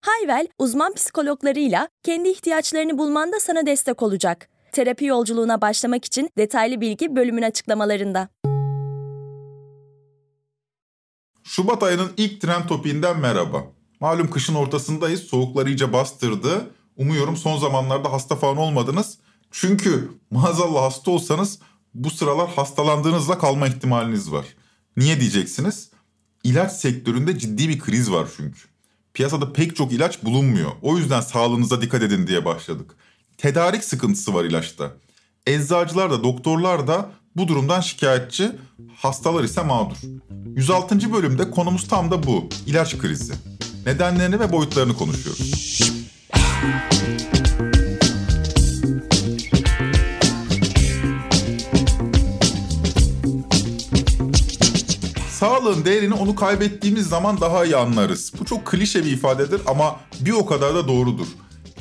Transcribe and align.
Hayvel, 0.00 0.48
uzman 0.58 0.94
psikologlarıyla 0.94 1.88
kendi 2.02 2.28
ihtiyaçlarını 2.28 2.98
bulmanda 2.98 3.40
sana 3.40 3.66
destek 3.66 4.02
olacak. 4.02 4.48
Terapi 4.72 5.04
yolculuğuna 5.04 5.60
başlamak 5.60 6.04
için 6.04 6.30
detaylı 6.38 6.80
bilgi 6.80 7.16
bölümün 7.16 7.42
açıklamalarında. 7.42 8.28
Şubat 11.44 11.82
ayının 11.82 12.12
ilk 12.16 12.40
trend 12.40 12.68
topiğinden 12.68 13.20
merhaba. 13.20 13.64
Malum 14.00 14.30
kışın 14.30 14.54
ortasındayız, 14.54 15.22
soğuklar 15.22 15.66
iyice 15.66 15.92
bastırdı. 15.92 16.70
Umuyorum 16.96 17.36
son 17.36 17.58
zamanlarda 17.58 18.12
hasta 18.12 18.36
falan 18.36 18.56
olmadınız. 18.56 19.18
Çünkü 19.50 20.10
maazallah 20.30 20.82
hasta 20.82 21.10
olsanız 21.10 21.58
bu 21.94 22.10
sıralar 22.10 22.48
hastalandığınızda 22.48 23.38
kalma 23.38 23.68
ihtimaliniz 23.68 24.32
var. 24.32 24.46
Niye 24.96 25.20
diyeceksiniz? 25.20 25.90
İlaç 26.44 26.72
sektöründe 26.72 27.38
ciddi 27.38 27.68
bir 27.68 27.78
kriz 27.78 28.12
var 28.12 28.28
çünkü. 28.36 28.69
Piyasada 29.14 29.52
pek 29.52 29.76
çok 29.76 29.92
ilaç 29.92 30.24
bulunmuyor. 30.24 30.70
O 30.82 30.98
yüzden 30.98 31.20
sağlığınıza 31.20 31.82
dikkat 31.82 32.02
edin 32.02 32.26
diye 32.26 32.44
başladık. 32.44 32.94
Tedarik 33.38 33.84
sıkıntısı 33.84 34.34
var 34.34 34.44
ilaçta. 34.44 34.90
Eczacılar 35.46 36.10
da 36.10 36.24
doktorlar 36.24 36.86
da 36.86 37.10
bu 37.36 37.48
durumdan 37.48 37.80
şikayetçi, 37.80 38.52
hastalar 38.96 39.44
ise 39.44 39.62
mağdur. 39.62 39.96
106. 40.56 41.12
bölümde 41.12 41.50
konumuz 41.50 41.88
tam 41.88 42.10
da 42.10 42.22
bu, 42.22 42.48
ilaç 42.66 42.98
krizi. 42.98 43.32
Nedenlerini 43.86 44.40
ve 44.40 44.52
boyutlarını 44.52 44.96
konuşuyoruz. 44.96 45.80
Sağlığın 55.40 55.84
değerini 55.84 56.14
onu 56.14 56.34
kaybettiğimiz 56.34 57.06
zaman 57.06 57.40
daha 57.40 57.64
iyi 57.64 57.76
anlarız. 57.76 58.32
Bu 58.40 58.44
çok 58.44 58.66
klişe 58.66 59.04
bir 59.04 59.12
ifadedir 59.12 59.60
ama 59.66 60.00
bir 60.20 60.32
o 60.32 60.46
kadar 60.46 60.74
da 60.74 60.88
doğrudur. 60.88 61.26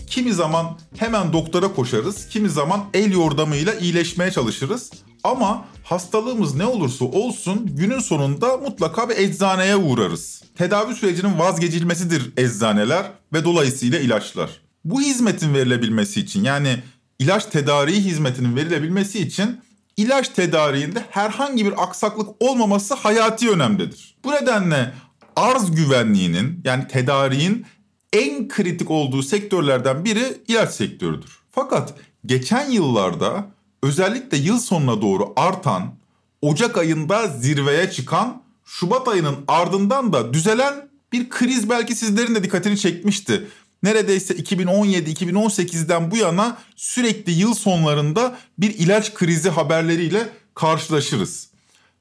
Kimi 0.08 0.34
zaman 0.34 0.78
hemen 0.98 1.34
doktora 1.34 1.74
koşarız, 1.74 2.28
kimi 2.28 2.50
zaman 2.50 2.86
el 2.94 3.12
yordamıyla 3.12 3.74
iyileşmeye 3.74 4.32
çalışırız. 4.32 4.92
Ama 5.24 5.66
hastalığımız 5.84 6.56
ne 6.56 6.66
olursa 6.66 7.06
olsun 7.06 7.76
günün 7.76 8.00
sonunda 8.00 8.58
mutlaka 8.58 9.10
bir 9.10 9.18
eczaneye 9.18 9.76
uğrarız. 9.76 10.44
Tedavi 10.58 10.96
sürecinin 10.96 11.40
vazgeçilmesidir 11.40 12.32
eczaneler 12.38 13.12
ve 13.34 13.44
dolayısıyla 13.44 14.00
ilaçlar. 14.00 14.50
Bu 14.86 15.02
hizmetin 15.02 15.54
verilebilmesi 15.54 16.20
için 16.20 16.44
yani 16.44 16.76
ilaç 17.20 17.46
tedariği 17.46 18.02
hizmetinin 18.02 18.56
verilebilmesi 18.56 19.20
için 19.20 19.62
ilaç 20.00 20.30
tedariğinde 20.30 21.06
herhangi 21.10 21.66
bir 21.66 21.84
aksaklık 21.84 22.30
olmaması 22.40 22.94
hayati 22.94 23.50
önemlidir. 23.50 24.16
Bu 24.24 24.32
nedenle 24.32 24.94
arz 25.36 25.72
güvenliğinin 25.72 26.62
yani 26.64 26.88
tedariğin 26.88 27.66
en 28.14 28.48
kritik 28.48 28.92
olduğu 28.92 29.24
sektörlerden 29.24 30.06
biri 30.06 30.38
ilaç 30.48 30.72
sektörüdür. 30.72 31.40
Fakat 31.52 31.94
geçen 32.26 32.72
yıllarda 32.72 33.46
özellikle 33.84 34.38
yıl 34.38 34.60
sonuna 34.60 35.02
doğru 35.02 35.34
artan, 35.36 35.96
Ocak 36.42 36.78
ayında 36.78 37.28
zirveye 37.28 37.92
çıkan, 37.92 38.44
Şubat 38.66 39.08
ayının 39.08 39.36
ardından 39.48 40.14
da 40.14 40.34
düzelen 40.34 40.90
bir 41.12 41.30
kriz 41.30 41.70
belki 41.70 41.96
sizlerin 41.96 42.36
de 42.36 42.44
dikkatini 42.44 42.78
çekmişti. 42.78 43.48
Neredeyse 43.84 44.34
2017-2018'den 44.34 46.12
bu 46.12 46.18
yana 46.18 46.58
sürekli 46.76 47.32
yıl 47.32 47.54
sonlarında 47.54 48.38
bir 48.58 48.74
ilaç 48.74 49.14
krizi 49.14 49.50
haberleriyle 49.50 50.30
karşılaşırız. 50.56 51.50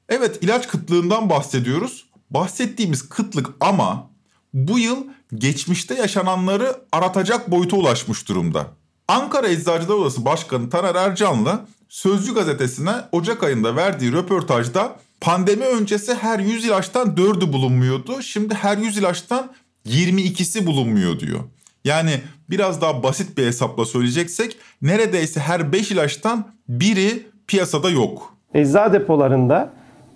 Evet 0.09 0.37
ilaç 0.41 0.67
kıtlığından 0.67 1.29
bahsediyoruz. 1.29 2.05
Bahsettiğimiz 2.29 3.09
kıtlık 3.09 3.49
ama 3.59 4.09
bu 4.53 4.79
yıl 4.79 4.97
geçmişte 5.35 5.95
yaşananları 5.95 6.75
aratacak 6.91 7.51
boyuta 7.51 7.75
ulaşmış 7.75 8.27
durumda. 8.27 8.67
Ankara 9.07 9.47
Eczacılar 9.47 9.95
Odası 9.95 10.25
Başkanı 10.25 10.69
Taner 10.69 10.95
Ercan'la 10.95 11.65
Sözcü 11.89 12.33
gazetesine 12.33 12.91
Ocak 13.11 13.43
ayında 13.43 13.75
verdiği 13.75 14.11
röportajda 14.11 14.99
pandemi 15.21 15.65
öncesi 15.65 16.13
her 16.13 16.39
100 16.39 16.65
ilaçtan 16.65 17.07
4'ü 17.07 17.53
bulunmuyordu. 17.53 18.21
Şimdi 18.21 18.53
her 18.53 18.77
100 18.77 18.97
ilaçtan 18.97 19.51
22'si 19.85 20.65
bulunmuyor 20.65 21.19
diyor. 21.19 21.39
Yani 21.85 22.11
biraz 22.49 22.81
daha 22.81 23.03
basit 23.03 23.37
bir 23.37 23.45
hesapla 23.45 23.85
söyleyeceksek 23.85 24.57
neredeyse 24.81 25.39
her 25.39 25.71
5 25.71 25.91
ilaçtan 25.91 26.45
biri 26.69 27.23
piyasada 27.47 27.89
yok. 27.89 28.33
Eczacı 28.53 28.93
depolarında 28.93 29.69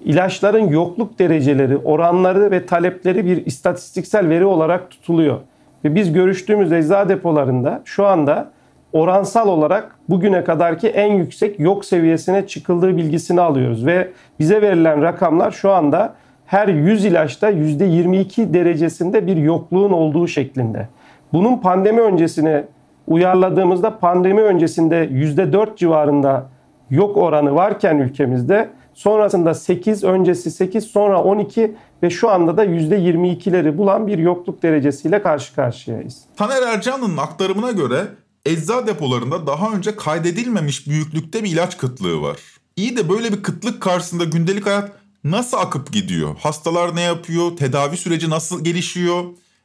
ilaçların 0.06 0.68
yokluk 0.68 1.20
dereceleri, 1.20 1.78
oranları 1.78 2.52
ve 2.52 2.66
talepleri 2.66 3.26
bir 3.26 3.46
istatistiksel 3.46 4.30
veri 4.30 4.46
olarak 4.46 4.92
tutuluyor. 4.92 5.40
Ve 5.86 5.96
biz 5.96 6.14
görüştüğümüz 6.14 6.72
eczacı 6.72 7.10
depolarında 7.10 7.82
şu 7.86 8.06
anda 8.06 8.52
oransal 8.94 9.48
olarak 9.48 9.96
bugüne 10.10 10.44
kadarki 10.44 10.88
en 10.88 11.14
yüksek 11.14 11.60
yok 11.60 11.86
seviyesine 11.86 12.48
çıkıldığı 12.48 12.98
bilgisini 12.98 13.42
alıyoruz. 13.42 13.86
Ve 13.86 14.10
bize 14.40 14.62
verilen 14.62 15.02
rakamlar 15.02 15.52
şu 15.52 15.72
anda 15.72 16.16
her 16.46 16.68
100 16.68 17.06
ilaçta 17.06 17.52
%22 17.52 18.54
derecesinde 18.54 19.28
bir 19.28 19.38
yokluğun 19.38 19.92
olduğu 19.92 20.28
şeklinde. 20.28 20.88
Bunun 21.34 21.58
pandemi 21.58 22.02
öncesine 22.02 22.66
uyarladığımızda 23.08 24.00
pandemi 24.00 24.42
öncesinde 24.42 24.96
%4 25.06 25.78
civarında 25.78 26.50
yok 26.90 27.18
oranı 27.18 27.56
varken 27.56 27.98
ülkemizde 27.98 28.70
sonrasında 28.94 29.54
8, 29.54 30.04
öncesi 30.04 30.52
8, 30.52 30.84
sonra 30.84 31.24
12 31.24 31.76
ve 32.04 32.10
şu 32.10 32.30
anda 32.30 32.58
da 32.58 32.66
%22'leri 32.66 33.78
bulan 33.78 34.08
bir 34.08 34.18
yokluk 34.18 34.64
derecesiyle 34.64 35.22
karşı 35.22 35.56
karşıyayız. 35.56 36.22
Taner 36.38 36.62
Ercan'ın 36.62 37.18
aktarımına 37.18 37.72
göre 37.72 38.02
ecza 38.46 38.88
depolarında 38.88 39.48
daha 39.48 39.72
önce 39.72 39.96
kaydedilmemiş 39.96 40.88
büyüklükte 40.88 41.44
bir 41.44 41.52
ilaç 41.52 41.78
kıtlığı 41.78 42.22
var. 42.22 42.38
İyi 42.76 42.98
de 42.98 43.10
böyle 43.10 43.32
bir 43.32 43.44
kıtlık 43.44 43.82
karşısında 43.82 44.24
gündelik 44.24 44.66
hayat 44.66 44.92
nasıl 45.24 45.58
akıp 45.58 45.92
gidiyor? 45.92 46.36
Hastalar 46.40 46.96
ne 46.96 47.02
yapıyor? 47.02 47.58
Tedavi 47.58 47.98
süreci 47.98 48.30
nasıl 48.30 48.64
gelişiyor? 48.64 49.24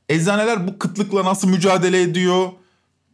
Eczaneler 0.09 0.67
bu 0.67 0.79
kıtlıkla 0.79 1.25
nasıl 1.25 1.49
mücadele 1.49 2.03
ediyor? 2.03 2.49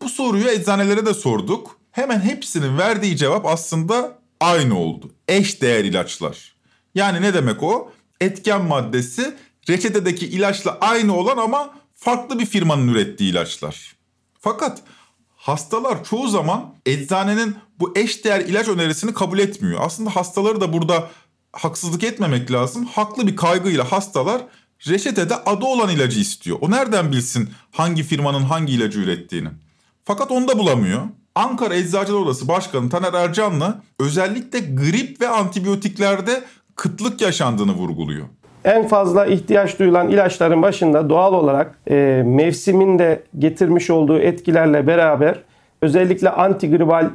Bu 0.03 0.09
soruyu 0.09 0.49
eczanelere 0.49 1.07
de 1.07 1.15
sorduk. 1.15 1.79
Hemen 1.93 2.21
hepsinin 2.21 2.79
verdiği 2.79 3.17
cevap 3.17 3.47
aslında 3.47 4.19
aynı 4.41 4.79
oldu. 4.79 5.13
Eş 5.29 5.63
değer 5.63 5.85
ilaçlar. 5.85 6.55
Yani 6.95 7.23
ne 7.23 7.35
demek 7.35 7.63
o? 7.63 7.93
Etken 8.21 8.65
maddesi 8.65 9.35
reçetedeki 9.69 10.27
ilaçla 10.27 10.79
aynı 10.81 11.17
olan 11.17 11.37
ama 11.37 11.75
farklı 11.95 12.39
bir 12.39 12.47
firmanın 12.47 12.89
ürettiği 12.89 13.31
ilaçlar. 13.31 13.97
Fakat 14.41 14.83
hastalar 15.37 16.05
çoğu 16.05 16.29
zaman 16.29 16.75
eczanenin 16.87 17.57
bu 17.81 17.93
eş 17.97 18.25
değer 18.25 18.41
ilaç 18.41 18.69
önerisini 18.69 19.15
kabul 19.15 19.39
etmiyor. 19.39 19.81
Aslında 19.83 20.17
hastaları 20.17 20.61
da 20.61 20.73
burada 20.73 21.11
haksızlık 21.53 22.05
etmemek 22.05 22.51
lazım. 22.51 22.87
Haklı 22.87 23.27
bir 23.27 23.37
kaygıyla 23.37 23.93
hastalar 23.93 24.43
reçetede 24.89 25.35
adı 25.47 25.65
olan 25.65 25.91
ilacı 25.91 26.21
istiyor. 26.21 26.59
O 26.61 26.71
nereden 26.71 27.13
bilsin 27.13 27.51
hangi 27.73 28.03
firmanın 28.03 28.43
hangi 28.43 28.73
ilacı 28.73 29.01
ürettiğini? 29.01 29.49
Fakat 30.05 30.31
onu 30.31 30.49
da 30.49 30.59
bulamıyor. 30.59 31.01
Ankara 31.35 31.75
Eczacılar 31.75 32.21
Odası 32.21 32.49
Başkanı 32.49 32.91
Taner 32.91 33.13
Ercan'la 33.13 33.81
özellikle 34.01 34.59
grip 34.59 35.21
ve 35.21 35.29
antibiyotiklerde 35.29 36.43
kıtlık 36.77 37.21
yaşandığını 37.21 37.73
vurguluyor. 37.73 38.27
En 38.65 38.89
fazla 38.89 39.27
ihtiyaç 39.27 39.79
duyulan 39.79 40.09
ilaçların 40.09 40.63
başında 40.63 41.11
doğal 41.11 41.35
olarak 41.35 41.79
e, 41.91 42.23
mevsimin 42.27 42.99
de 42.99 43.23
getirmiş 43.39 43.91
olduğu 43.91 44.19
etkilerle 44.19 44.87
beraber 44.87 45.39
özellikle 45.83 46.31
antigribal 46.31 47.11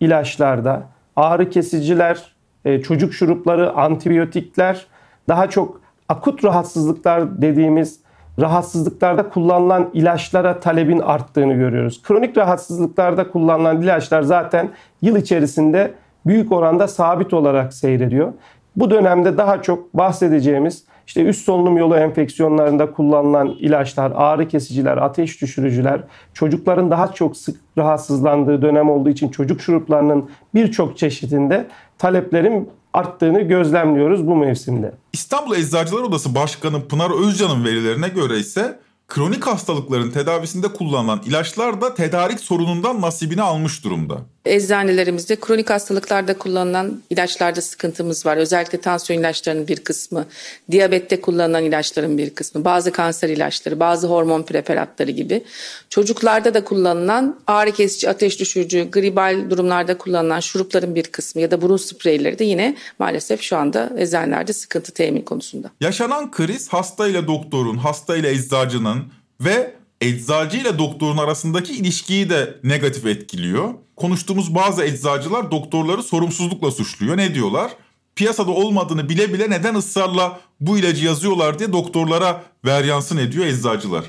ilaçlarda 0.00 0.88
ağrı 1.16 1.50
kesiciler, 1.50 2.34
e, 2.64 2.82
çocuk 2.82 3.14
şurupları, 3.14 3.72
antibiyotikler 3.72 4.86
daha 5.28 5.50
çok 5.50 5.83
akut 6.08 6.44
rahatsızlıklar 6.44 7.42
dediğimiz 7.42 8.00
rahatsızlıklarda 8.40 9.28
kullanılan 9.28 9.90
ilaçlara 9.92 10.60
talebin 10.60 10.98
arttığını 10.98 11.54
görüyoruz. 11.54 12.02
Kronik 12.02 12.36
rahatsızlıklarda 12.36 13.30
kullanılan 13.30 13.82
ilaçlar 13.82 14.22
zaten 14.22 14.68
yıl 15.02 15.16
içerisinde 15.16 15.94
büyük 16.26 16.52
oranda 16.52 16.88
sabit 16.88 17.34
olarak 17.34 17.74
seyrediyor. 17.74 18.32
Bu 18.76 18.90
dönemde 18.90 19.36
daha 19.36 19.62
çok 19.62 19.94
bahsedeceğimiz 19.94 20.84
işte 21.06 21.24
üst 21.24 21.44
solunum 21.44 21.76
yolu 21.76 21.96
enfeksiyonlarında 21.96 22.92
kullanılan 22.92 23.48
ilaçlar, 23.48 24.12
ağrı 24.14 24.48
kesiciler, 24.48 24.96
ateş 24.96 25.42
düşürücüler, 25.42 26.00
çocukların 26.34 26.90
daha 26.90 27.12
çok 27.12 27.36
sık 27.36 27.60
rahatsızlandığı 27.78 28.62
dönem 28.62 28.90
olduğu 28.90 29.10
için 29.10 29.28
çocuk 29.28 29.60
şuruplarının 29.60 30.30
birçok 30.54 30.98
çeşidinde 30.98 31.66
taleplerin 31.98 32.70
arttığını 32.94 33.40
gözlemliyoruz 33.40 34.26
bu 34.26 34.36
mevsimde. 34.36 34.94
İstanbul 35.12 35.56
Eczacılar 35.56 36.02
Odası 36.02 36.34
Başkanı 36.34 36.88
Pınar 36.88 37.28
Özcan'ın 37.28 37.64
verilerine 37.64 38.08
göre 38.08 38.38
ise 38.38 38.80
kronik 39.08 39.46
hastalıkların 39.46 40.10
tedavisinde 40.10 40.68
kullanılan 40.68 41.20
ilaçlar 41.26 41.80
da 41.80 41.94
tedarik 41.94 42.40
sorunundan 42.40 43.00
nasibini 43.00 43.42
almış 43.42 43.84
durumda. 43.84 44.16
Eczanelerimizde 44.44 45.36
kronik 45.36 45.70
hastalıklarda 45.70 46.38
kullanılan 46.38 47.02
ilaçlarda 47.10 47.60
sıkıntımız 47.60 48.26
var. 48.26 48.36
Özellikle 48.36 48.80
tansiyon 48.80 49.20
ilaçlarının 49.20 49.68
bir 49.68 49.76
kısmı, 49.76 50.26
diyabette 50.70 51.20
kullanılan 51.20 51.64
ilaçların 51.64 52.18
bir 52.18 52.30
kısmı, 52.30 52.64
bazı 52.64 52.92
kanser 52.92 53.28
ilaçları, 53.28 53.80
bazı 53.80 54.06
hormon 54.06 54.42
preparatları 54.42 55.10
gibi. 55.10 55.44
Çocuklarda 55.90 56.54
da 56.54 56.64
kullanılan 56.64 57.40
ağrı 57.46 57.72
kesici, 57.72 58.08
ateş 58.08 58.40
düşürücü, 58.40 58.90
gribal 58.90 59.50
durumlarda 59.50 59.98
kullanılan 59.98 60.40
şurupların 60.40 60.94
bir 60.94 61.04
kısmı 61.04 61.42
ya 61.42 61.50
da 61.50 61.62
burun 61.62 61.76
spreyleri 61.76 62.38
de 62.38 62.44
yine 62.44 62.76
maalesef 62.98 63.40
şu 63.40 63.56
anda 63.56 63.90
eczanelerde 63.96 64.52
sıkıntı 64.52 64.92
temin 64.92 65.22
konusunda. 65.22 65.70
Yaşanan 65.80 66.30
kriz 66.30 66.68
hasta 66.68 67.08
ile 67.08 67.26
doktorun, 67.26 67.76
hasta 67.76 68.16
ile 68.16 68.30
eczacının 68.30 69.04
ve 69.40 69.74
eczacı 70.04 70.56
ile 70.56 70.78
doktorun 70.78 71.18
arasındaki 71.18 71.72
ilişkiyi 71.72 72.30
de 72.30 72.60
negatif 72.64 73.06
etkiliyor. 73.06 73.74
Konuştuğumuz 73.96 74.54
bazı 74.54 74.84
eczacılar 74.84 75.50
doktorları 75.50 76.02
sorumsuzlukla 76.02 76.70
suçluyor. 76.70 77.16
Ne 77.16 77.34
diyorlar? 77.34 77.70
Piyasada 78.16 78.50
olmadığını 78.50 79.08
bile 79.08 79.32
bile 79.32 79.50
neden 79.50 79.74
ısrarla 79.74 80.40
bu 80.60 80.78
ilacı 80.78 81.06
yazıyorlar 81.06 81.58
diye 81.58 81.72
doktorlara 81.72 82.44
veryansın 82.64 83.16
ediyor 83.16 83.46
eczacılar. 83.46 84.04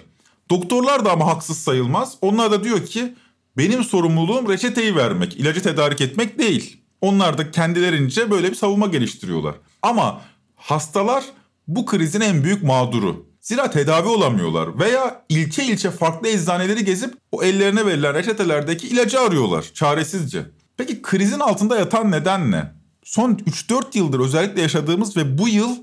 Doktorlar 0.49 1.05
da 1.05 1.11
ama 1.11 1.27
haksız 1.27 1.57
sayılmaz. 1.57 2.17
Onlar 2.21 2.51
da 2.51 2.63
diyor 2.63 2.85
ki 2.85 3.13
benim 3.57 3.83
sorumluluğum 3.83 4.49
reçeteyi 4.49 4.95
vermek, 4.95 5.35
ilacı 5.37 5.63
tedarik 5.63 6.01
etmek 6.01 6.39
değil. 6.39 6.77
Onlar 7.01 7.37
da 7.37 7.51
kendilerince 7.51 8.31
böyle 8.31 8.49
bir 8.49 8.55
savunma 8.55 8.87
geliştiriyorlar. 8.87 9.55
Ama 9.81 10.21
hastalar 10.55 11.23
bu 11.67 11.85
krizin 11.85 12.21
en 12.21 12.43
büyük 12.43 12.63
mağduru. 12.63 13.24
Zira 13.45 13.69
tedavi 13.71 14.07
olamıyorlar 14.07 14.79
veya 14.79 15.21
ilçe 15.29 15.63
ilçe 15.63 15.91
farklı 15.91 16.27
eczaneleri 16.27 16.85
gezip 16.85 17.13
o 17.31 17.43
ellerine 17.43 17.85
verilen 17.85 18.13
reçetelerdeki 18.13 18.87
ilacı 18.87 19.19
arıyorlar 19.19 19.65
çaresizce. 19.73 20.45
Peki 20.77 21.01
krizin 21.01 21.39
altında 21.39 21.79
yatan 21.79 22.11
neden 22.11 22.51
ne? 22.51 22.71
Son 23.03 23.33
3-4 23.33 23.97
yıldır 23.97 24.19
özellikle 24.19 24.61
yaşadığımız 24.61 25.17
ve 25.17 25.37
bu 25.37 25.47
yıl 25.47 25.75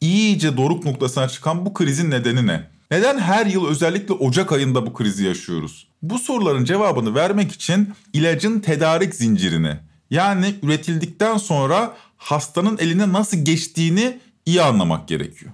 iyice 0.00 0.56
doruk 0.56 0.84
noktasına 0.84 1.28
çıkan 1.28 1.66
bu 1.66 1.74
krizin 1.74 2.10
nedeni 2.10 2.46
ne? 2.46 2.70
Neden 2.90 3.18
her 3.18 3.46
yıl 3.46 3.66
özellikle 3.66 4.14
Ocak 4.14 4.52
ayında 4.52 4.86
bu 4.86 4.92
krizi 4.92 5.26
yaşıyoruz? 5.26 5.88
Bu 6.02 6.18
soruların 6.18 6.64
cevabını 6.64 7.14
vermek 7.14 7.52
için 7.52 7.94
ilacın 8.12 8.60
tedarik 8.60 9.14
zincirini 9.14 9.76
yani 10.10 10.54
üretildikten 10.62 11.36
sonra 11.36 11.96
hastanın 12.16 12.78
eline 12.78 13.12
nasıl 13.12 13.44
geçtiğini 13.44 14.18
iyi 14.46 14.62
anlamak 14.62 15.08
gerekiyor. 15.08 15.52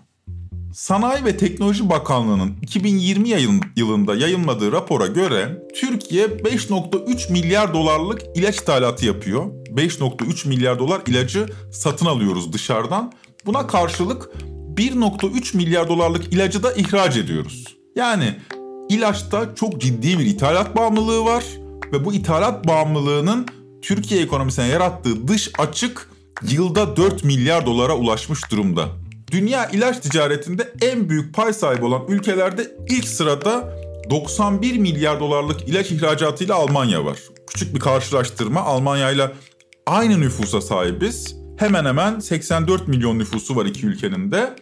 Sanayi 0.74 1.24
ve 1.24 1.36
Teknoloji 1.36 1.90
Bakanlığı'nın 1.90 2.56
2020 2.62 3.28
yılında 3.76 4.14
yayınladığı 4.14 4.72
rapora 4.72 5.06
göre 5.06 5.62
Türkiye 5.80 6.26
5.3 6.26 7.32
milyar 7.32 7.74
dolarlık 7.74 8.22
ilaç 8.34 8.56
ithalatı 8.56 9.06
yapıyor. 9.06 9.44
5.3 9.46 10.48
milyar 10.48 10.78
dolar 10.78 11.00
ilacı 11.06 11.46
satın 11.72 12.06
alıyoruz 12.06 12.52
dışarıdan. 12.52 13.12
Buna 13.46 13.66
karşılık 13.66 14.30
1.3 14.76 15.56
milyar 15.56 15.88
dolarlık 15.88 16.32
ilacı 16.32 16.62
da 16.62 16.72
ihraç 16.72 17.16
ediyoruz. 17.16 17.64
Yani 17.96 18.36
ilaçta 18.88 19.54
çok 19.54 19.80
ciddi 19.80 20.18
bir 20.18 20.26
ithalat 20.26 20.76
bağımlılığı 20.76 21.24
var 21.24 21.44
ve 21.92 22.04
bu 22.04 22.14
ithalat 22.14 22.66
bağımlılığının 22.66 23.46
Türkiye 23.82 24.22
ekonomisine 24.22 24.66
yarattığı 24.66 25.28
dış 25.28 25.50
açık 25.58 26.10
yılda 26.42 26.96
4 26.96 27.24
milyar 27.24 27.66
dolara 27.66 27.96
ulaşmış 27.96 28.50
durumda 28.50 29.03
dünya 29.30 29.68
ilaç 29.70 30.00
ticaretinde 30.00 30.72
en 30.82 31.08
büyük 31.08 31.34
pay 31.34 31.52
sahibi 31.52 31.84
olan 31.84 32.02
ülkelerde 32.08 32.76
ilk 32.88 33.08
sırada 33.08 33.74
91 34.10 34.78
milyar 34.78 35.20
dolarlık 35.20 35.68
ilaç 35.68 35.90
ihracatıyla 35.90 36.54
Almanya 36.54 37.04
var. 37.04 37.18
Küçük 37.46 37.74
bir 37.74 37.80
karşılaştırma 37.80 38.60
Almanya 38.60 39.10
ile 39.10 39.30
aynı 39.86 40.20
nüfusa 40.20 40.60
sahibiz. 40.60 41.36
Hemen 41.56 41.84
hemen 41.84 42.18
84 42.18 42.88
milyon 42.88 43.18
nüfusu 43.18 43.56
var 43.56 43.66
iki 43.66 43.86
ülkenin 43.86 44.32
de. 44.32 44.56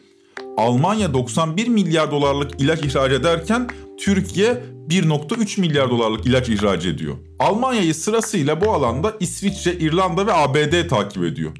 Almanya 0.56 1.14
91 1.14 1.68
milyar 1.68 2.10
dolarlık 2.10 2.60
ilaç 2.60 2.84
ihraç 2.84 3.12
ederken 3.12 3.68
Türkiye 3.98 4.62
1.3 4.88 5.60
milyar 5.60 5.90
dolarlık 5.90 6.26
ilaç 6.26 6.48
ihraç 6.48 6.86
ediyor. 6.86 7.16
Almanya'yı 7.38 7.94
sırasıyla 7.94 8.60
bu 8.60 8.72
alanda 8.72 9.14
İsviçre, 9.20 9.72
İrlanda 9.72 10.26
ve 10.26 10.32
ABD 10.32 10.88
takip 10.88 11.24
ediyor. 11.24 11.52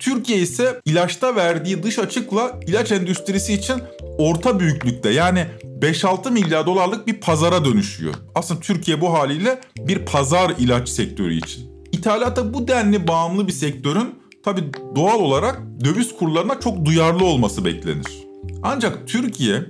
Türkiye 0.00 0.38
ise 0.38 0.80
ilaçta 0.84 1.36
verdiği 1.36 1.82
dış 1.82 1.98
açıkla 1.98 2.60
ilaç 2.66 2.92
endüstrisi 2.92 3.52
için 3.52 3.76
orta 4.18 4.60
büyüklükte 4.60 5.10
yani 5.10 5.46
5-6 5.80 6.30
milyar 6.30 6.66
dolarlık 6.66 7.06
bir 7.06 7.20
pazara 7.20 7.64
dönüşüyor. 7.64 8.14
Aslında 8.34 8.60
Türkiye 8.60 9.00
bu 9.00 9.12
haliyle 9.12 9.60
bir 9.78 9.98
pazar 9.98 10.52
ilaç 10.58 10.88
sektörü 10.88 11.34
için. 11.34 11.70
İthalata 11.92 12.54
bu 12.54 12.68
denli 12.68 13.08
bağımlı 13.08 13.46
bir 13.46 13.52
sektörün 13.52 14.14
tabi 14.44 14.60
doğal 14.96 15.20
olarak 15.20 15.62
döviz 15.84 16.16
kurlarına 16.16 16.60
çok 16.60 16.84
duyarlı 16.84 17.24
olması 17.24 17.64
beklenir. 17.64 18.26
Ancak 18.62 19.08
Türkiye 19.08 19.62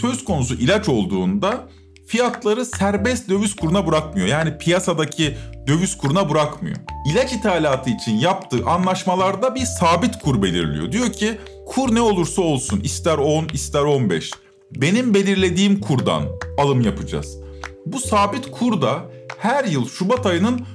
söz 0.00 0.24
konusu 0.24 0.54
ilaç 0.54 0.88
olduğunda 0.88 1.68
fiyatları 2.06 2.64
serbest 2.64 3.28
döviz 3.28 3.56
kuruna 3.56 3.86
bırakmıyor. 3.86 4.26
Yani 4.28 4.58
piyasadaki 4.58 5.36
döviz 5.66 5.98
kuruna 5.98 6.30
bırakmıyor. 6.30 6.76
İlaç 7.10 7.32
ithalatı 7.32 7.90
için 7.90 8.12
yaptığı 8.12 8.66
anlaşmalarda 8.66 9.54
bir 9.54 9.64
sabit 9.64 10.18
kur 10.18 10.42
belirliyor. 10.42 10.92
Diyor 10.92 11.12
ki 11.12 11.38
kur 11.66 11.94
ne 11.94 12.00
olursa 12.00 12.42
olsun 12.42 12.80
ister 12.80 13.18
10 13.18 13.48
ister 13.52 13.82
15 13.82 14.30
benim 14.70 15.14
belirlediğim 15.14 15.80
kurdan 15.80 16.22
alım 16.58 16.80
yapacağız. 16.80 17.36
Bu 17.86 17.98
sabit 17.98 18.50
kur 18.50 18.82
da 18.82 19.10
her 19.38 19.64
yıl 19.64 19.88
Şubat 19.88 20.26
ayının 20.26 20.66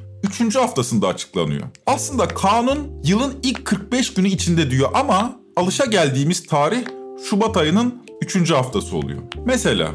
3. 0.41 0.55
haftasında 0.55 1.07
açıklanıyor. 1.07 1.67
Aslında 1.85 2.27
kanun 2.27 3.01
yılın 3.03 3.39
ilk 3.43 3.65
45 3.65 4.13
günü 4.13 4.27
içinde 4.27 4.71
diyor 4.71 4.89
ama 4.93 5.39
alışa 5.55 5.85
geldiğimiz 5.85 6.47
tarih 6.47 6.85
Şubat 7.29 7.57
ayının 7.57 8.03
3. 8.21 8.51
haftası 8.51 8.97
oluyor. 8.97 9.19
Mesela 9.45 9.91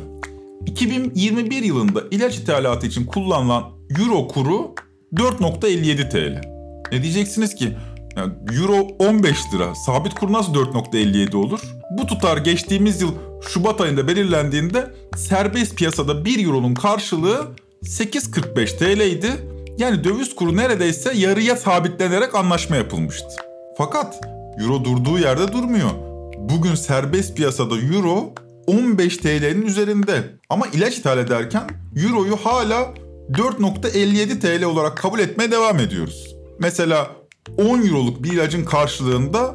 2021 0.67 1.63
yılında 1.63 2.03
ilaç 2.11 2.39
ithalatı 2.39 2.87
için 2.87 3.07
kullanılan 3.07 3.65
euro 4.01 4.29
kuru 4.29 4.75
4.57 5.15 6.11
TL. 6.11 6.49
Ne 6.93 7.03
diyeceksiniz 7.03 7.55
ki? 7.55 7.77
Yani 8.17 8.33
euro 8.53 8.89
15 8.99 9.39
lira. 9.55 9.75
Sabit 9.75 10.15
kur 10.15 10.33
nasıl 10.33 10.55
4.57 10.55 11.37
olur? 11.37 11.61
Bu 11.99 12.07
tutar 12.07 12.37
geçtiğimiz 12.37 13.03
yıl 13.03 13.13
Şubat 13.49 13.81
ayında 13.81 14.09
belirlendiğinde 14.09 14.91
serbest 15.17 15.77
piyasada 15.77 16.25
1 16.25 16.47
euronun 16.47 16.75
karşılığı 16.75 17.47
8.45 17.83 18.79
TL 18.79 19.01
idi. 19.01 19.31
Yani 19.79 20.05
döviz 20.05 20.35
kuru 20.35 20.57
neredeyse 20.57 21.13
yarıya 21.17 21.57
sabitlenerek 21.57 22.35
anlaşma 22.35 22.77
yapılmıştı. 22.77 23.29
Fakat 23.79 24.21
euro 24.61 24.85
durduğu 24.85 25.19
yerde 25.19 25.53
durmuyor. 25.53 25.91
Bugün 26.39 26.75
serbest 26.75 27.37
piyasada 27.37 27.75
euro 27.79 28.35
15 28.67 29.17
TL'nin 29.17 29.67
üzerinde. 29.67 30.39
Ama 30.51 30.67
ilaç 30.67 30.99
ithal 30.99 31.19
ederken 31.19 31.71
Euro'yu 31.97 32.37
hala 32.37 32.95
4.57 33.31 34.41
TL 34.41 34.65
olarak 34.65 34.97
kabul 34.97 35.19
etmeye 35.19 35.51
devam 35.51 35.79
ediyoruz. 35.79 36.37
Mesela 36.59 37.11
10 37.59 37.65
Euro'luk 37.83 38.23
bir 38.23 38.33
ilacın 38.33 38.65
karşılığında 38.65 39.55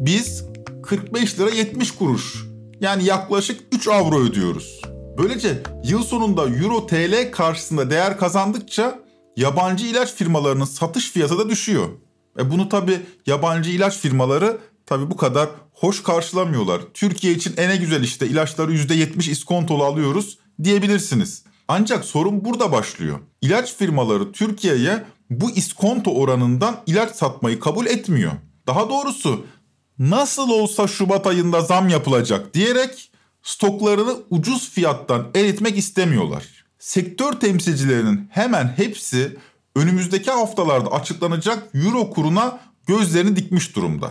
biz 0.00 0.44
45 0.82 1.38
lira 1.38 1.50
70 1.50 1.90
kuruş 1.90 2.44
yani 2.80 3.04
yaklaşık 3.04 3.60
3 3.72 3.88
avro 3.88 4.20
ödüyoruz. 4.20 4.80
Böylece 5.18 5.62
yıl 5.84 6.02
sonunda 6.02 6.48
Euro 6.48 6.86
TL 6.86 7.30
karşısında 7.32 7.90
değer 7.90 8.18
kazandıkça 8.18 8.98
yabancı 9.36 9.86
ilaç 9.86 10.14
firmalarının 10.14 10.64
satış 10.64 11.10
fiyatı 11.10 11.38
da 11.38 11.48
düşüyor. 11.48 11.88
E 12.38 12.50
bunu 12.50 12.68
tabi 12.68 13.00
yabancı 13.26 13.70
ilaç 13.70 13.98
firmaları 13.98 14.58
tabi 14.86 15.10
bu 15.10 15.16
kadar 15.16 15.48
hoş 15.72 16.02
karşılamıyorlar. 16.02 16.80
Türkiye 16.94 17.32
için 17.32 17.54
en 17.56 17.80
güzel 17.80 18.02
işte 18.02 18.26
ilaçları 18.26 18.72
%70 18.72 19.30
iskontolu 19.30 19.84
alıyoruz 19.84 20.38
diyebilirsiniz. 20.62 21.44
Ancak 21.68 22.04
sorun 22.04 22.44
burada 22.44 22.72
başlıyor. 22.72 23.18
İlaç 23.40 23.74
firmaları 23.74 24.32
Türkiye'ye 24.32 25.04
bu 25.30 25.50
iskonto 25.50 26.10
oranından 26.10 26.76
ilaç 26.86 27.16
satmayı 27.16 27.60
kabul 27.60 27.86
etmiyor. 27.86 28.32
Daha 28.66 28.88
doğrusu 28.88 29.46
nasıl 29.98 30.50
olsa 30.50 30.86
Şubat 30.86 31.26
ayında 31.26 31.60
zam 31.60 31.88
yapılacak 31.88 32.54
diyerek 32.54 33.10
stoklarını 33.42 34.16
ucuz 34.30 34.70
fiyattan 34.70 35.26
eritmek 35.34 35.78
istemiyorlar. 35.78 36.64
Sektör 36.78 37.32
temsilcilerinin 37.32 38.28
hemen 38.30 38.74
hepsi 38.76 39.36
önümüzdeki 39.76 40.30
haftalarda 40.30 40.92
açıklanacak 40.92 41.68
euro 41.74 42.10
kuruna 42.10 42.60
gözlerini 42.86 43.36
dikmiş 43.36 43.76
durumda. 43.76 44.10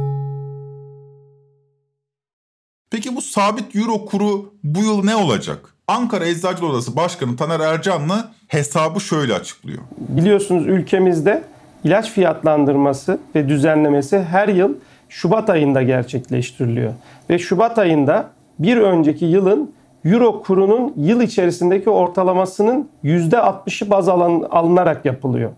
Peki 3.03 3.15
bu 3.15 3.21
sabit 3.21 3.75
euro 3.75 4.05
kuru 4.05 4.53
bu 4.63 4.79
yıl 4.79 5.03
ne 5.03 5.15
olacak? 5.15 5.73
Ankara 5.87 6.25
Eczacılar 6.25 6.69
Odası 6.69 6.95
Başkanı 6.95 7.35
Taner 7.35 7.59
Ercanlı 7.59 8.13
hesabı 8.47 8.99
şöyle 8.99 9.33
açıklıyor. 9.33 9.79
Biliyorsunuz 9.97 10.67
ülkemizde 10.67 11.43
ilaç 11.83 12.11
fiyatlandırması 12.11 13.19
ve 13.35 13.49
düzenlemesi 13.49 14.19
her 14.19 14.47
yıl 14.47 14.73
Şubat 15.09 15.49
ayında 15.49 15.81
gerçekleştiriliyor. 15.81 16.93
Ve 17.29 17.39
Şubat 17.39 17.79
ayında 17.79 18.29
bir 18.59 18.77
önceki 18.77 19.25
yılın 19.25 19.71
Euro 20.05 20.43
kurunun 20.43 20.93
yıl 20.97 21.21
içerisindeki 21.21 21.89
ortalamasının 21.89 22.89
%60'ı 23.03 23.89
baz 23.89 24.09
alın, 24.09 24.43
alınarak 24.43 25.05
yapılıyor. 25.05 25.51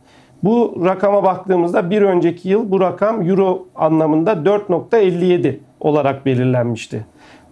Bu 0.43 0.81
rakama 0.85 1.23
baktığımızda 1.23 1.89
bir 1.89 2.01
önceki 2.01 2.49
yıl 2.49 2.71
bu 2.71 2.79
rakam 2.79 3.29
Euro 3.29 3.67
anlamında 3.75 4.33
4.57 4.33 5.57
olarak 5.83 6.25
belirlenmişti. 6.25 7.05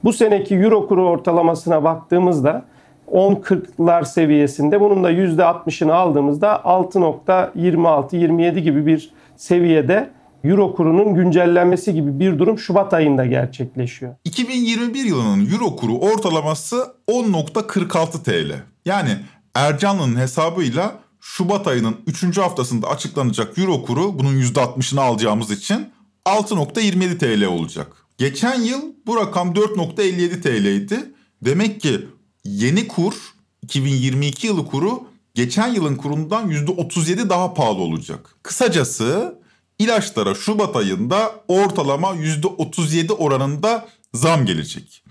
Bu 0.03 0.13
seneki 0.13 0.55
Euro 0.55 0.87
kuru 0.87 1.09
ortalamasına 1.09 1.83
baktığımızda 1.83 2.65
10.40'lar 3.11 4.05
seviyesinde 4.05 4.81
bunun 4.81 5.03
da 5.03 5.11
%60'ını 5.11 5.93
aldığımızda 5.93 6.55
6.26-27 6.55 8.59
gibi 8.59 8.85
bir 8.85 9.13
seviyede 9.35 10.09
Euro 10.43 10.75
kurunun 10.75 11.15
güncellenmesi 11.15 11.93
gibi 11.93 12.19
bir 12.19 12.39
durum 12.39 12.59
Şubat 12.59 12.93
ayında 12.93 13.25
gerçekleşiyor. 13.25 14.15
2021 14.25 15.05
yılının 15.05 15.49
Euro 15.53 15.75
kuru 15.75 15.97
ortalaması 15.97 16.95
10.46 17.07 18.23
TL. 18.23 18.53
Yani 18.85 19.09
Ercanlı'nın 19.55 20.15
hesabıyla 20.15 20.91
Şubat 21.21 21.67
ayının 21.67 21.95
3. 22.07 22.37
haftasında 22.37 22.87
açıklanacak 22.87 23.57
Euro 23.57 23.83
kuru 23.83 24.19
bunun 24.19 24.41
%60'ını 24.41 25.01
alacağımız 25.01 25.51
için 25.51 25.89
6.27 26.25 27.17
TL 27.17 27.45
olacak. 27.45 28.00
Geçen 28.21 28.61
yıl 28.61 28.81
bu 29.05 29.17
rakam 29.17 29.53
4.57 29.53 30.41
TL'ydi. 30.41 31.13
Demek 31.41 31.81
ki 31.81 32.07
yeni 32.43 32.87
kur 32.87 33.13
2022 33.61 34.47
yılı 34.47 34.65
kuru 34.65 35.03
geçen 35.35 35.67
yılın 35.67 35.95
kurundan 35.95 36.49
%37 36.51 37.29
daha 37.29 37.53
pahalı 37.53 37.77
olacak. 37.79 38.35
Kısacası 38.43 39.39
ilaçlara 39.79 40.35
Şubat 40.35 40.75
ayında 40.75 41.35
ortalama 41.47 42.07
%37 42.07 43.11
oranında 43.11 43.87
zam 44.13 44.45
gelecek. 44.45 45.03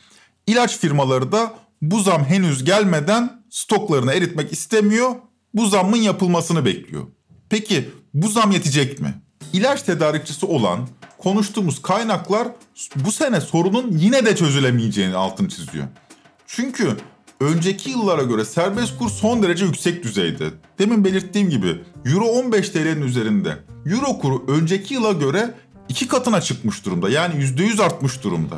İlaç 0.46 0.78
firmaları 0.78 1.32
da 1.32 1.54
bu 1.82 2.00
zam 2.00 2.24
henüz 2.24 2.64
gelmeden 2.64 3.44
stoklarını 3.50 4.12
eritmek 4.12 4.52
istemiyor. 4.52 5.14
Bu 5.54 5.66
zammın 5.66 5.96
yapılmasını 5.96 6.64
bekliyor. 6.64 7.06
Peki 7.48 7.90
bu 8.14 8.28
zam 8.28 8.50
yetecek 8.50 9.00
mi? 9.00 9.14
İlaç 9.52 9.82
tedarikçisi 9.82 10.46
olan 10.46 10.88
konuştuğumuz 11.18 11.82
kaynaklar 11.82 12.48
bu 12.96 13.12
sene 13.12 13.40
sorunun 13.40 13.90
yine 13.90 14.26
de 14.26 14.36
çözülemeyeceğini 14.36 15.16
altını 15.16 15.48
çiziyor. 15.48 15.86
Çünkü 16.46 16.96
önceki 17.40 17.90
yıllara 17.90 18.22
göre 18.22 18.44
serbest 18.44 18.98
kur 18.98 19.10
son 19.10 19.42
derece 19.42 19.64
yüksek 19.64 20.04
düzeyde. 20.04 20.50
Demin 20.78 21.04
belirttiğim 21.04 21.50
gibi 21.50 21.80
Euro 22.06 22.24
15 22.24 22.68
TL'nin 22.68 23.02
üzerinde. 23.02 23.58
Euro 23.86 24.18
kuru 24.18 24.44
önceki 24.48 24.94
yıla 24.94 25.12
göre 25.12 25.54
iki 25.88 26.08
katına 26.08 26.40
çıkmış 26.40 26.84
durumda. 26.86 27.10
Yani 27.10 27.34
%100 27.34 27.82
artmış 27.82 28.22
durumda. 28.24 28.56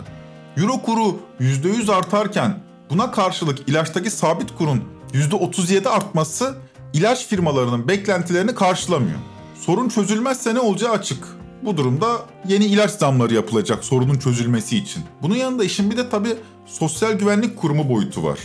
Euro 0.56 0.82
kuru 0.82 1.18
%100 1.40 1.92
artarken 1.92 2.58
buna 2.90 3.10
karşılık 3.10 3.68
ilaçtaki 3.68 4.10
sabit 4.10 4.56
kurun 4.58 4.84
%37 5.12 5.88
artması 5.88 6.54
ilaç 6.92 7.26
firmalarının 7.26 7.88
beklentilerini 7.88 8.54
karşılamıyor. 8.54 9.18
Sorun 9.66 9.88
çözülmezse 9.88 10.54
ne 10.54 10.60
olacağı 10.60 10.92
açık. 10.92 11.28
Bu 11.62 11.76
durumda 11.76 12.16
yeni 12.48 12.64
ilaç 12.64 12.90
zamları 12.90 13.34
yapılacak 13.34 13.84
sorunun 13.84 14.18
çözülmesi 14.18 14.76
için. 14.76 15.02
Bunun 15.22 15.34
yanında 15.34 15.64
işin 15.64 15.90
bir 15.90 15.96
de 15.96 16.08
tabii 16.08 16.36
sosyal 16.66 17.12
güvenlik 17.12 17.56
kurumu 17.56 17.88
boyutu 17.88 18.24
var. 18.24 18.38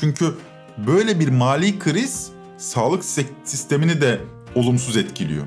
Çünkü 0.00 0.34
böyle 0.86 1.20
bir 1.20 1.28
mali 1.28 1.78
kriz 1.78 2.30
sağlık 2.56 3.04
sistemini 3.44 4.00
de 4.00 4.20
olumsuz 4.54 4.96
etkiliyor. 4.96 5.46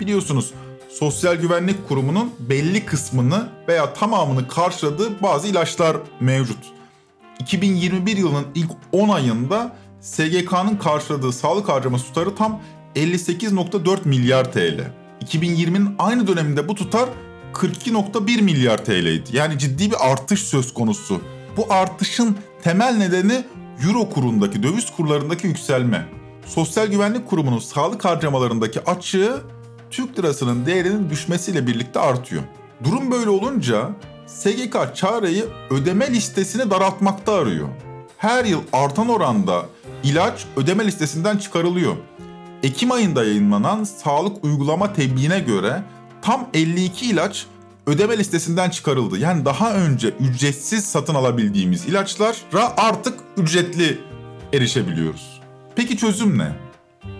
Biliyorsunuz 0.00 0.54
Sosyal 0.88 1.34
Güvenlik 1.34 1.88
Kurumu'nun 1.88 2.30
belli 2.38 2.86
kısmını 2.86 3.48
veya 3.68 3.94
tamamını 3.94 4.48
karşıladığı 4.48 5.22
bazı 5.22 5.48
ilaçlar 5.48 5.96
mevcut. 6.20 6.58
2021 7.40 8.16
yılının 8.16 8.46
ilk 8.54 8.70
10 8.92 9.08
ayında 9.08 9.76
SGK'nın 10.00 10.76
karşıladığı 10.76 11.32
sağlık 11.32 11.68
harcaması 11.68 12.04
tutarı 12.04 12.34
tam 12.34 12.60
58.4 12.96 13.98
milyar 14.04 14.52
TL. 14.52 14.80
2020'nin 15.24 15.94
aynı 15.98 16.26
döneminde 16.26 16.68
bu 16.68 16.74
tutar 16.74 17.08
42.1 17.52 18.42
milyar 18.42 18.84
TL'ydi. 18.84 19.36
Yani 19.36 19.58
ciddi 19.58 19.90
bir 19.90 20.12
artış 20.12 20.40
söz 20.40 20.74
konusu. 20.74 21.20
Bu 21.56 21.72
artışın 21.72 22.36
temel 22.62 22.96
nedeni 22.96 23.44
euro 23.86 24.10
kurundaki, 24.10 24.62
döviz 24.62 24.90
kurlarındaki 24.96 25.46
yükselme. 25.46 26.08
Sosyal 26.46 26.86
Güvenlik 26.86 27.26
Kurumu'nun 27.26 27.58
sağlık 27.58 28.04
harcamalarındaki 28.04 28.80
açığı 28.80 29.40
Türk 29.90 30.18
lirasının 30.18 30.66
değerinin 30.66 31.10
düşmesiyle 31.10 31.66
birlikte 31.66 32.00
artıyor. 32.00 32.42
Durum 32.84 33.10
böyle 33.10 33.30
olunca 33.30 33.90
SGK 34.26 34.76
çareyi 34.94 35.44
ödeme 35.70 36.10
listesini 36.10 36.70
daraltmakta 36.70 37.34
arıyor. 37.34 37.68
Her 38.16 38.44
yıl 38.44 38.60
artan 38.72 39.08
oranda 39.08 39.66
ilaç 40.04 40.46
ödeme 40.56 40.86
listesinden 40.86 41.36
çıkarılıyor. 41.36 41.96
Ekim 42.64 42.92
ayında 42.92 43.24
yayınlanan 43.24 43.84
sağlık 43.84 44.44
uygulama 44.44 44.92
tebliğine 44.92 45.40
göre 45.40 45.82
tam 46.22 46.48
52 46.54 47.06
ilaç 47.06 47.46
ödeme 47.86 48.18
listesinden 48.18 48.70
çıkarıldı. 48.70 49.18
Yani 49.18 49.44
daha 49.44 49.74
önce 49.74 50.08
ücretsiz 50.08 50.84
satın 50.84 51.14
alabildiğimiz 51.14 51.86
ilaçlara 51.86 52.74
artık 52.76 53.18
ücretli 53.36 53.98
erişebiliyoruz. 54.52 55.40
Peki 55.76 55.96
çözüm 55.96 56.38
ne? 56.38 56.52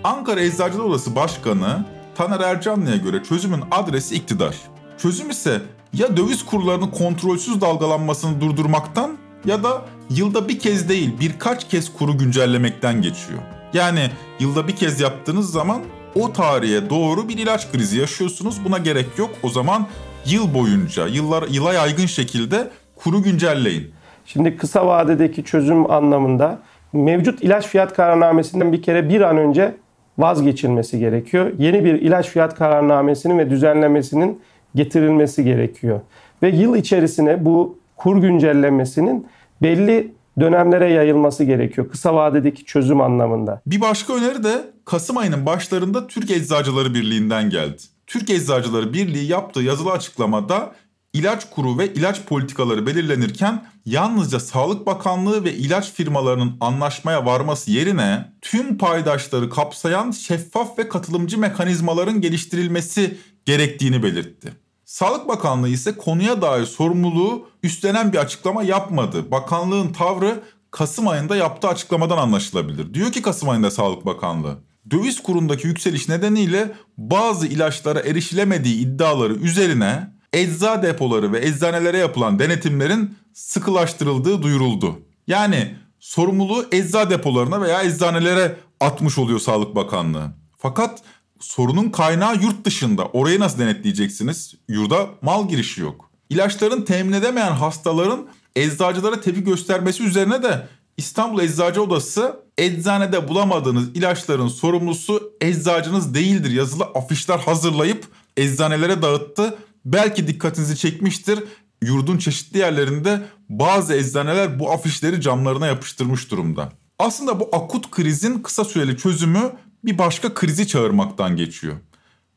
Ankara 0.05 0.41
Eczacılar 0.41 0.85
Odası 0.85 1.17
Başkanı 1.17 1.85
Taner 2.15 2.41
Ercanlı'ya 2.41 2.97
göre 2.97 3.23
çözümün 3.25 3.65
adresi 3.71 4.15
iktidar. 4.15 4.57
Çözüm 4.99 5.31
ise 5.31 5.63
ya 5.93 6.17
döviz 6.17 6.45
kurlarının 6.45 6.91
kontrolsüz 6.91 7.61
dalgalanmasını 7.61 8.41
durdurmaktan 8.41 9.19
ya 9.45 9.65
da 9.65 9.83
yılda 10.11 10.49
bir 10.49 10.59
kez 10.59 10.89
değil 10.89 11.11
birkaç 11.21 11.69
kez 11.69 11.93
kuru 11.93 12.19
güncellemekten 12.19 13.03
geçiyor. 13.03 13.54
Yani 13.75 14.01
yılda 14.41 14.69
bir 14.69 14.77
kez 14.77 15.01
yaptığınız 15.01 15.53
zaman 15.53 15.81
o 16.15 16.33
tarihe 16.33 16.91
doğru 16.91 17.29
bir 17.29 17.39
ilaç 17.39 17.73
krizi 17.73 18.01
yaşıyorsunuz. 18.01 18.65
Buna 18.65 18.79
gerek 18.79 19.07
yok. 19.19 19.31
O 19.43 19.49
zaman 19.49 19.87
yıl 20.27 20.55
boyunca, 20.55 21.07
yıllar 21.07 21.49
yıla 21.49 21.73
yaygın 21.73 22.07
şekilde 22.07 22.71
kuru 22.97 23.23
güncelleyin. 23.23 23.91
Şimdi 24.27 24.57
kısa 24.57 24.87
vadedeki 24.87 25.45
çözüm 25.45 25.91
anlamında 25.91 26.59
mevcut 26.93 27.43
ilaç 27.43 27.67
fiyat 27.67 27.95
kararnamesinden 27.95 28.73
bir 28.73 28.83
kere 28.83 29.09
bir 29.09 29.21
an 29.21 29.39
önce 29.39 29.75
vazgeçilmesi 30.19 30.99
gerekiyor. 30.99 31.53
Yeni 31.59 31.85
bir 31.85 31.95
ilaç 31.95 32.29
fiyat 32.29 32.55
kararnamesinin 32.55 33.39
ve 33.39 33.51
düzenlemesinin 33.51 34.41
getirilmesi 34.75 35.45
gerekiyor. 35.45 36.01
Ve 36.43 36.49
yıl 36.49 36.77
içerisine 36.77 37.45
bu 37.45 37.79
kur 37.97 38.17
güncellemesinin 38.17 39.27
belli 39.63 40.13
dönemlere 40.41 40.93
yayılması 40.93 41.45
gerekiyor. 41.45 41.89
Kısa 41.89 42.15
vadedeki 42.15 42.65
çözüm 42.65 43.01
anlamında. 43.01 43.63
Bir 43.67 43.81
başka 43.81 44.15
öneri 44.15 44.45
de 44.45 44.65
Kasım 44.85 45.17
ayının 45.17 45.47
başlarında 45.47 46.07
Türk 46.07 46.31
Eczacıları 46.31 46.95
Birliği'nden 46.95 47.51
geldi. 47.51 47.83
Türk 48.07 48.31
Eczacıları 48.31 48.93
Birliği 48.93 49.27
yaptığı 49.27 49.61
yazılı 49.61 49.91
açıklamada 49.91 50.73
ilaç 51.13 51.51
kuru 51.51 51.79
ve 51.79 51.93
ilaç 51.93 52.25
politikaları 52.25 52.87
belirlenirken 52.87 53.67
yalnızca 53.87 54.41
Sağlık 54.41 54.87
Bakanlığı 54.87 55.45
ve 55.45 55.53
ilaç 55.53 55.93
firmalarının 55.93 56.57
anlaşmaya 56.61 57.27
varması 57.27 57.71
yerine 57.71 58.33
tüm 58.43 58.79
paydaşları 58.79 59.51
kapsayan 59.51 60.11
şeffaf 60.11 60.79
ve 60.79 60.89
katılımcı 60.89 61.39
mekanizmaların 61.39 62.21
geliştirilmesi 62.21 63.17
gerektiğini 63.45 64.03
belirtti. 64.03 64.64
Sağlık 64.85 65.29
Bakanlığı 65.29 65.69
ise 65.69 65.97
konuya 65.97 66.43
dair 66.43 66.67
sorumluluğu 66.67 67.49
üstlenen 67.63 68.13
bir 68.13 68.19
açıklama 68.19 68.63
yapmadı. 68.63 69.31
Bakanlığın 69.31 69.93
tavrı 69.93 70.43
Kasım 70.71 71.09
ayında 71.09 71.37
yaptığı 71.37 71.69
açıklamadan 71.69 72.19
anlaşılabilir. 72.19 72.95
Diyor 72.95 73.13
ki 73.13 73.23
Kasım 73.23 73.49
ayında 73.49 73.71
Sağlık 73.71 74.07
Bakanlığı, 74.07 74.59
döviz 74.91 75.23
kurundaki 75.23 75.67
yükseliş 75.67 76.09
nedeniyle 76.09 76.73
bazı 76.99 77.47
ilaçlara 77.47 78.01
erişilemediği 78.01 78.77
iddiaları 78.77 79.35
üzerine 79.35 80.11
ecza 80.33 80.83
depoları 80.83 81.33
ve 81.33 81.47
eczanelere 81.47 81.99
yapılan 81.99 82.39
denetimlerin 82.39 83.17
sıkılaştırıldığı 83.33 84.43
duyuruldu. 84.43 84.99
Yani 85.27 85.75
sorumluluğu 86.01 86.67
ecza 86.73 87.11
depolarına 87.11 87.61
veya 87.61 87.83
eczanelere 87.83 88.57
atmış 88.81 89.19
oluyor 89.19 89.39
Sağlık 89.39 89.77
Bakanlığı. 89.77 90.31
Fakat 90.59 91.03
sorunun 91.45 91.91
kaynağı 91.91 92.43
yurt 92.43 92.65
dışında. 92.65 93.05
Orayı 93.05 93.41
nasıl 93.41 93.59
denetleyeceksiniz? 93.59 94.55
Yurda 94.69 95.09
mal 95.23 95.49
girişi 95.49 95.81
yok. 95.81 96.11
İlaçların 96.31 96.83
temin 96.83 97.13
edemeyen 97.13 97.53
hastaların 97.53 98.29
eczacılara 98.57 99.21
tepki 99.21 99.45
göstermesi 99.45 100.03
üzerine 100.03 100.43
de 100.43 100.69
İstanbul 100.97 101.41
Eczacı 101.41 101.83
Odası 101.83 102.37
eczanede 102.59 103.29
bulamadığınız 103.29 103.89
ilaçların 103.89 104.49
sorumlusu 104.49 105.33
eczacınız 105.41 106.15
değildir 106.15 106.51
yazılı 106.51 106.85
afişler 106.85 107.39
hazırlayıp 107.39 108.07
eczanelere 108.37 109.03
dağıttı. 109.03 109.59
Belki 109.85 110.29
dikkatinizi 110.29 110.77
çekmiştir. 110.77 111.45
Yurdun 111.83 112.19
çeşitli 112.19 112.59
yerlerinde 112.59 113.23
bazı 113.49 113.95
eczaneler 113.95 114.59
bu 114.59 114.71
afişleri 114.73 115.21
camlarına 115.21 115.67
yapıştırmış 115.67 116.31
durumda. 116.31 116.73
Aslında 116.99 117.41
bu 117.41 117.49
akut 117.53 117.91
krizin 117.91 118.43
kısa 118.43 118.65
süreli 118.65 118.97
çözümü 118.97 119.53
bir 119.87 119.99
başka 119.99 120.35
krizi 120.35 120.69
çağırmaktan 120.69 121.37
geçiyor. 121.37 121.75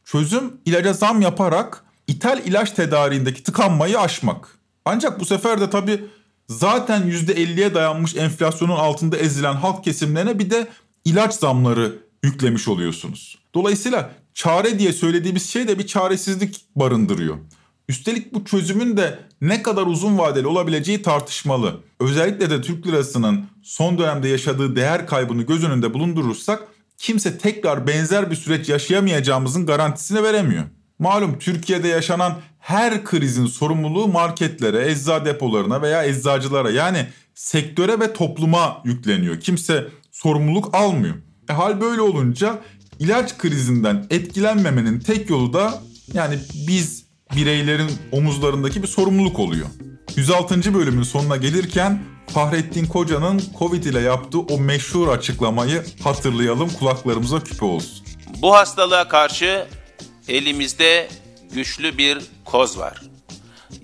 Çözüm 0.06 0.54
ilaca 0.66 0.94
zam 0.94 1.22
yaparak 1.22 1.84
ithal 2.08 2.42
ilaç 2.46 2.72
tedariğindeki 2.72 3.44
tıkanmayı 3.44 4.00
aşmak. 4.00 4.58
Ancak 4.86 5.20
bu 5.20 5.25
sefer 5.25 5.62
de 5.62 5.70
tabii 5.70 6.04
zaten 6.50 7.01
%50'ye 7.01 7.74
dayanmış 7.74 8.16
enflasyonun 8.16 8.75
altında 8.75 9.18
ezilen 9.18 9.54
halk 9.54 9.84
kesimlerine 9.84 10.39
bir 10.39 10.50
de 10.50 10.68
ilaç 11.06 11.34
zamları 11.34 11.96
yüklemiş 12.24 12.68
oluyorsunuz. 12.68 13.38
Dolayısıyla 13.56 14.12
çare 14.34 14.80
diye 14.80 14.94
söylediğimiz 14.94 15.50
şey 15.50 15.68
de 15.68 15.80
bir 15.80 15.88
çaresizlik 15.88 16.66
barındırıyor. 16.75 17.38
Üstelik 17.89 18.34
bu 18.34 18.46
çözümün 18.46 18.98
de 18.98 19.20
ne 19.42 19.63
kadar 19.63 19.86
uzun 19.86 20.18
vadeli 20.18 20.48
olabileceği 20.48 21.01
tartışmalı. 21.01 21.80
Özellikle 22.00 22.50
de 22.50 22.62
Türk 22.62 22.88
lirasının 22.88 23.46
son 23.63 23.98
dönemde 23.98 24.27
yaşadığı 24.27 24.75
değer 24.75 25.08
kaybını 25.08 25.42
göz 25.42 25.63
önünde 25.63 25.94
bulundurursak 25.94 26.68
kimse 26.98 27.38
tekrar 27.38 27.88
benzer 27.88 28.32
bir 28.32 28.36
süreç 28.36 28.70
yaşayamayacağımızın 28.70 29.66
garantisini 29.66 30.24
veremiyor. 30.24 30.63
Malum 31.00 31.39
Türkiye'de 31.39 31.88
yaşanan 31.88 32.34
her 32.60 33.06
krizin 33.06 33.46
sorumluluğu 33.46 34.08
marketlere, 34.08 34.92
ecza 34.92 35.25
depolarına 35.25 35.82
veya 35.82 36.06
eczacılara 36.06 36.72
yani 36.72 37.08
sektöre 37.36 38.00
ve 38.00 38.13
topluma 38.13 38.82
yükleniyor. 38.86 39.39
Kimse 39.39 39.88
sorumluluk 40.12 40.75
almıyor. 40.75 41.16
E 41.50 41.54
hal 41.54 41.82
böyle 41.82 42.01
olunca 42.01 42.60
ilaç 43.00 43.38
krizinden 43.38 44.08
etkilenmemenin 44.10 45.00
tek 45.00 45.30
yolu 45.30 45.54
da 45.54 45.82
yani 46.13 46.39
biz 46.68 47.06
bireylerin 47.36 47.92
omuzlarındaki 48.12 48.84
bir 48.84 48.88
sorumluluk 48.88 49.39
oluyor. 49.39 49.68
106. 50.16 50.74
bölümün 50.74 51.04
sonuna 51.04 51.38
gelirken 51.38 52.00
Fahrettin 52.34 52.86
Koca'nın 52.86 53.42
Covid 53.60 53.84
ile 53.84 54.00
yaptığı 54.00 54.40
o 54.40 54.60
meşhur 54.60 55.08
açıklamayı 55.08 55.84
hatırlayalım 56.04 56.70
kulaklarımıza 56.70 57.44
küpe 57.44 57.66
olsun. 57.66 58.06
Bu 58.42 58.54
hastalığa 58.54 59.08
karşı 59.08 59.66
elimizde 60.28 61.08
güçlü 61.54 61.98
bir 61.98 62.17
koz 62.46 62.78
var. 62.78 63.02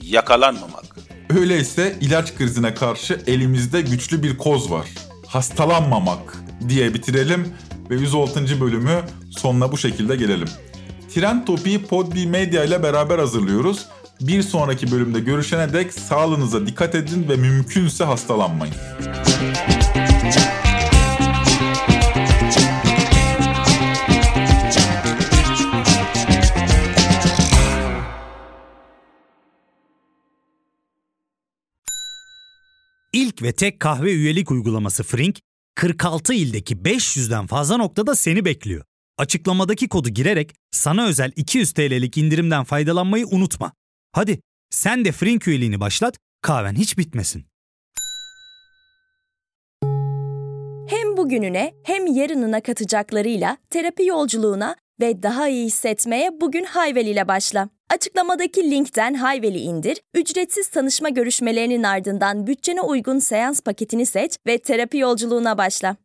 Yakalanmamak. 0.02 0.86
Öyleyse 1.30 1.98
ilaç 2.02 2.36
krizine 2.36 2.74
karşı 2.74 3.22
elimizde 3.28 3.82
güçlü 3.82 4.24
bir 4.24 4.38
koz 4.38 4.72
var. 4.72 4.88
Hastalanmamak 5.28 6.38
diye 6.70 6.94
bitirelim 6.94 7.54
ve 7.90 7.96
106. 7.96 8.62
bölümü 8.62 9.02
sonuna 9.32 9.72
bu 9.72 9.78
şekilde 9.78 10.16
gelelim. 10.16 10.50
Trend 11.14 11.46
Topi'yi 11.46 11.86
Podbi 11.86 12.28
Media 12.28 12.64
ile 12.64 12.84
beraber 12.84 13.20
hazırlıyoruz. 13.20 13.86
Bir 14.28 14.44
sonraki 14.44 14.92
bölümde 14.92 15.20
görüşene 15.20 15.74
dek 15.74 15.94
sağlığınıza 15.94 16.68
dikkat 16.68 16.96
edin 16.96 17.30
ve 17.30 17.36
mümkünse 17.36 18.04
hastalanmayın. 18.04 18.76
İlk 33.14 33.42
ve 33.42 33.52
tek 33.52 33.80
kahve 33.80 34.12
üyelik 34.12 34.52
uygulaması 34.52 35.04
Frink, 35.04 35.40
46 35.76 36.34
ildeki 36.34 36.76
500'den 36.76 37.48
fazla 37.48 37.78
noktada 37.78 38.16
seni 38.16 38.46
bekliyor. 38.46 38.84
Açıklamadaki 39.18 39.88
kodu 39.88 40.10
girerek 40.10 40.54
sana 40.72 41.06
özel 41.06 41.32
200 41.36 41.74
TL'lik 41.74 42.18
indirimden 42.18 42.64
faydalanmayı 42.64 43.28
unutma. 43.28 43.72
Hadi 44.14 44.40
sen 44.70 45.06
de 45.06 45.12
Frink 45.12 45.48
üyeliğini 45.48 45.80
başlat, 45.80 46.18
kahven 46.42 46.76
hiç 46.76 46.98
bitmesin. 46.98 47.46
Hem 50.88 51.18
bugününe 51.18 51.74
hem 51.84 52.08
yarınına 52.08 52.62
katacaklarıyla 52.62 53.58
terapi 53.70 54.06
yolculuğuna 54.06 54.76
ve 55.02 55.24
daha 55.24 55.48
iyi 55.48 55.66
hissetmeye 55.66 56.42
bugün 56.42 56.64
Hayvel 56.64 57.08
ile 57.08 57.28
başla. 57.28 57.70
Açıklamadaki 57.90 58.72
linkten 58.72 59.14
Hayvel'i 59.14 59.60
indir, 59.60 60.02
ücretsiz 60.14 60.68
tanışma 60.68 61.10
görüşmelerinin 61.10 61.84
ardından 61.84 62.48
bütçene 62.48 62.82
uygun 62.82 63.20
seans 63.20 63.62
paketini 63.62 64.06
seç 64.06 64.38
ve 64.48 64.58
terapi 64.58 64.98
yolculuğuna 64.98 65.58
başla. 65.58 65.98